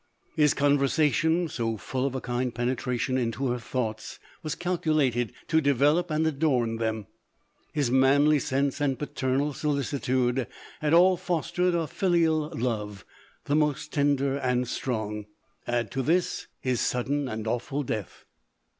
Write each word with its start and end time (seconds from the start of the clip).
His 0.35 0.55
conversation, 0.55 1.47
so 1.47 1.77
full 1.77 2.07
of 2.07 2.15
a 2.15 2.21
kind 2.21 2.55
penetration 2.55 3.19
into 3.19 3.49
her 3.49 3.59
thoughts, 3.59 4.17
was 4.41 4.55
calculat 4.55 5.15
ed 5.15 5.31
to 5.49 5.61
develop 5.61 6.09
and 6.09 6.25
adorn 6.25 6.77
them; 6.77 7.05
his 7.71 7.91
manly 7.91 8.39
sense 8.39 8.81
and 8.81 8.97
paternal 8.97 9.53
solicitude, 9.53 10.47
had 10.79 10.95
all 10.95 11.17
fostered 11.17 11.75
a 11.75 11.85
filial 11.85 12.49
love, 12.55 13.05
the 13.45 13.55
most 13.55 13.93
tender 13.93 14.37
and 14.37 14.67
strong. 14.67 15.27
Add 15.67 15.91
to 15.91 16.01
this, 16.01 16.47
his 16.59 16.81
sudden 16.81 17.27
and 17.27 17.45
awful 17.45 17.83
death. 17.83 18.25